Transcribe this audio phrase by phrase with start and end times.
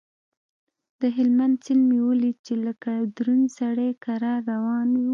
[1.01, 5.05] د هلمند سيند مې وليد چې لکه دروند سړى کرار روان و.